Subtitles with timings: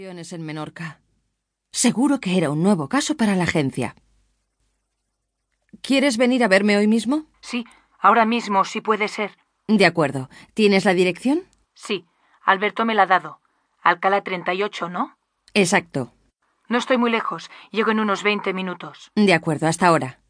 [0.00, 1.00] vacaciones en Menorca.
[1.72, 3.94] Seguro que era un nuevo caso para la agencia.
[5.82, 7.26] ¿Quieres venir a verme hoy mismo?
[7.42, 7.66] Sí,
[7.98, 9.36] ahora mismo, si puede ser.
[9.68, 10.30] De acuerdo.
[10.54, 11.42] ¿Tienes la dirección?
[11.74, 12.06] Sí,
[12.42, 13.40] Alberto me la ha dado.
[13.82, 15.18] Alcalá 38, ¿no?
[15.52, 16.14] Exacto.
[16.70, 17.50] No estoy muy lejos.
[17.70, 19.10] Llego en unos 20 minutos.
[19.16, 20.20] De acuerdo, hasta ahora.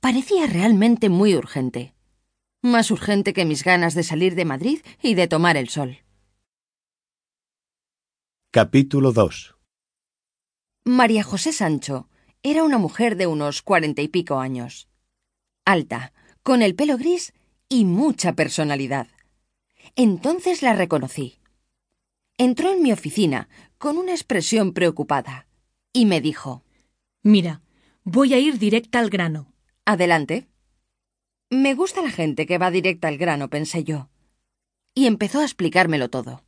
[0.00, 1.94] Parecía realmente muy urgente.
[2.60, 6.02] Más urgente que mis ganas de salir de Madrid y de tomar el sol.
[8.56, 9.54] Capítulo 2
[10.86, 12.08] María José Sancho
[12.42, 14.88] era una mujer de unos cuarenta y pico años.
[15.66, 17.34] Alta, con el pelo gris
[17.68, 19.08] y mucha personalidad.
[19.94, 21.38] Entonces la reconocí.
[22.38, 25.48] Entró en mi oficina con una expresión preocupada
[25.92, 26.64] y me dijo
[27.22, 27.60] Mira,
[28.04, 29.52] voy a ir directa al grano.
[29.84, 30.48] Adelante.
[31.50, 34.08] Me gusta la gente que va directa al grano, pensé yo.
[34.94, 36.45] Y empezó a explicármelo todo.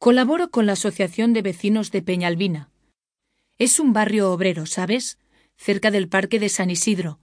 [0.00, 2.70] Colaboro con la Asociación de Vecinos de Peñalbina.
[3.58, 5.18] Es un barrio obrero, ¿sabes?
[5.56, 7.18] Cerca del Parque de San Isidro.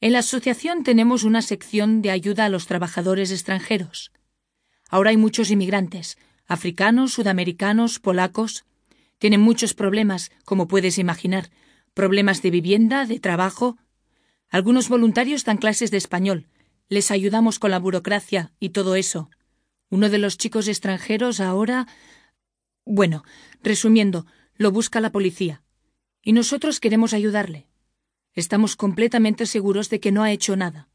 [0.00, 4.12] En la asociación tenemos una sección de ayuda a los trabajadores extranjeros.
[4.88, 8.64] Ahora hay muchos inmigrantes, africanos, sudamericanos, polacos.
[9.18, 11.50] Tienen muchos problemas, como puedes imaginar,
[11.92, 13.76] problemas de vivienda, de trabajo.
[14.48, 16.46] Algunos voluntarios dan clases de español.
[16.88, 19.28] Les ayudamos con la burocracia y todo eso.
[19.90, 21.86] Uno de los chicos extranjeros ahora.
[22.84, 23.24] Bueno,
[23.62, 25.62] resumiendo, lo busca la policía.
[26.22, 27.66] Y nosotros queremos ayudarle.
[28.34, 30.88] Estamos completamente seguros de que no ha hecho nada.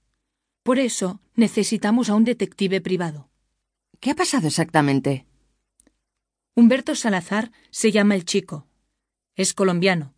[0.63, 3.30] Por eso necesitamos a un detective privado.
[4.00, 5.25] ¿Qué ha pasado exactamente?
[6.55, 8.67] Humberto Salazar se llama el chico.
[9.35, 10.13] Es colombiano.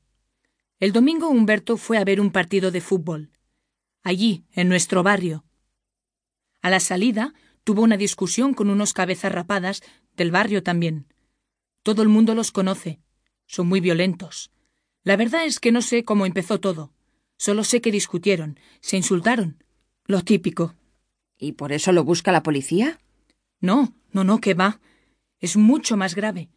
[0.80, 3.32] El domingo Humberto fue a ver un partido de fútbol.
[4.04, 5.46] Allí, en nuestro barrio.
[6.62, 7.34] A la salida,
[7.66, 9.84] tuvo una discusión con unos cabezas rapadas
[10.16, 11.08] del barrio también.
[11.84, 13.02] Todo el mundo los conoce.
[13.48, 14.52] Son muy violentos.
[15.04, 16.94] La verdad es que no sé cómo empezó todo.
[17.38, 19.64] Solo sé que discutieron, se insultaron.
[20.06, 20.76] Lo típico.
[21.38, 23.00] ¿Y por eso lo busca la policía?
[23.60, 24.80] No, no, no, que va.
[25.40, 26.50] Es mucho más grave.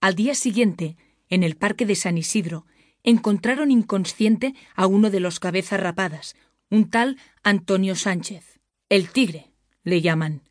[0.00, 0.96] Al día siguiente,
[1.28, 2.66] en el parque de San Isidro,
[3.02, 6.36] encontraron inconsciente a uno de los cabezas rapadas,
[6.70, 8.60] un tal Antonio Sánchez.
[8.88, 9.49] El tigre
[9.82, 10.42] le llaman.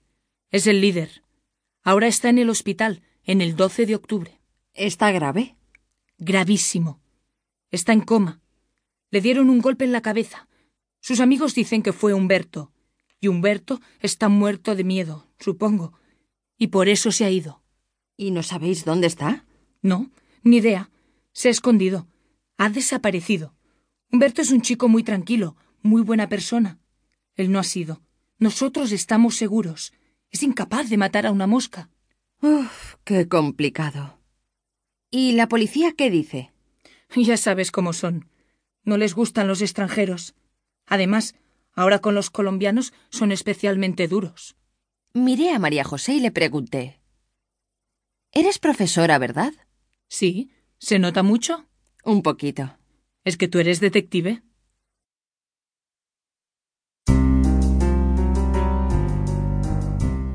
[0.51, 1.23] Es el líder.
[1.83, 4.41] Ahora está en el hospital, en el 12 de octubre.
[4.73, 5.55] ¿Está grave?
[6.17, 7.01] Gravísimo.
[7.71, 8.41] Está en coma.
[9.11, 10.47] Le dieron un golpe en la cabeza.
[10.99, 12.71] Sus amigos dicen que fue Humberto.
[13.19, 15.93] Y Humberto está muerto de miedo, supongo.
[16.57, 17.63] Y por eso se ha ido.
[18.17, 19.45] ¿Y no sabéis dónde está?
[19.81, 20.11] No,
[20.43, 20.89] ni idea.
[21.31, 22.07] Se ha escondido.
[22.57, 23.55] Ha desaparecido.
[24.11, 26.79] Humberto es un chico muy tranquilo, muy buena persona.
[27.35, 28.01] Él no ha sido.
[28.39, 29.93] Nosotros estamos seguros.
[30.31, 31.89] Es incapaz de matar a una mosca.
[32.41, 34.17] Uf, qué complicado.
[35.11, 36.53] ¿Y la policía qué dice?
[37.15, 38.29] Ya sabes cómo son.
[38.83, 40.35] No les gustan los extranjeros.
[40.85, 41.35] Además,
[41.73, 44.55] ahora con los colombianos son especialmente duros.
[45.13, 47.01] Miré a María José y le pregunté.
[48.31, 49.53] Eres profesora, ¿verdad?
[50.07, 50.51] Sí.
[50.77, 51.67] ¿Se nota mucho?
[52.05, 52.77] Un poquito.
[53.25, 54.43] ¿Es que tú eres detective?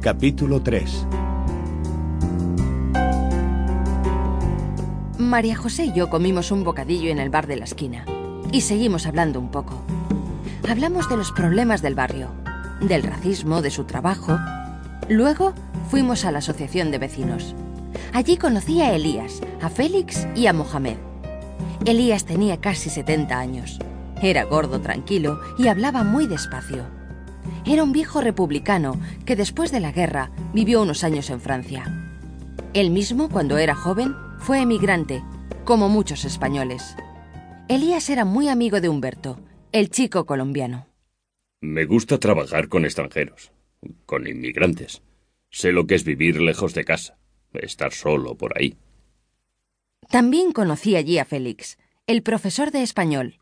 [0.05, 1.07] Capítulo 3
[5.17, 8.05] María José y yo comimos un bocadillo en el bar de la esquina
[8.53, 9.83] y seguimos hablando un poco.
[10.69, 12.29] Hablamos de los problemas del barrio,
[12.83, 14.39] del racismo, de su trabajo.
[15.09, 15.55] Luego
[15.89, 17.55] fuimos a la asociación de vecinos.
[18.13, 20.99] Allí conocí a Elías, a Félix y a Mohamed.
[21.87, 23.79] Elías tenía casi 70 años.
[24.21, 27.04] Era gordo, tranquilo y hablaba muy despacio.
[27.67, 31.85] Era un viejo republicano que después de la guerra vivió unos años en Francia.
[32.75, 35.23] Él mismo, cuando era joven, fue emigrante,
[35.65, 36.97] como muchos españoles.
[37.69, 39.41] Elías era muy amigo de Humberto,
[39.73, 40.87] el chico colombiano.
[41.61, 43.53] Me gusta trabajar con extranjeros,
[44.05, 45.03] con inmigrantes.
[45.51, 47.17] Sé lo que es vivir lejos de casa,
[47.55, 48.77] estar solo por ahí.
[50.11, 53.39] También conocí allí a Félix, el profesor de español.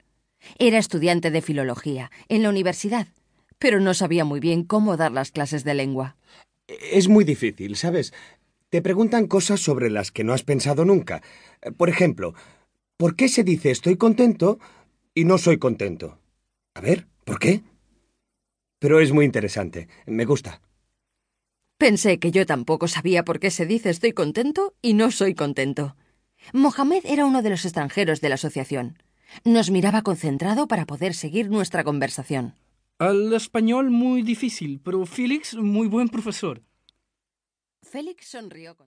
[0.58, 3.08] Era estudiante de filología en la universidad,
[3.62, 6.16] pero no sabía muy bien cómo dar las clases de lengua.
[6.66, 8.12] Es muy difícil, ¿sabes?
[8.70, 11.22] Te preguntan cosas sobre las que no has pensado nunca.
[11.76, 12.34] Por ejemplo,
[12.96, 14.58] ¿por qué se dice estoy contento
[15.14, 16.18] y no soy contento?
[16.74, 17.62] A ver, ¿por qué?
[18.80, 19.86] Pero es muy interesante.
[20.06, 20.60] Me gusta.
[21.78, 25.94] Pensé que yo tampoco sabía por qué se dice estoy contento y no soy contento.
[26.52, 28.98] Mohamed era uno de los extranjeros de la asociación.
[29.44, 32.56] Nos miraba concentrado para poder seguir nuestra conversación.
[33.02, 36.62] Al español muy difícil, pero Félix muy buen profesor.
[37.82, 38.80] Félix sonrió con...